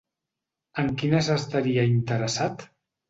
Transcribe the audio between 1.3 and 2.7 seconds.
estaria interessat?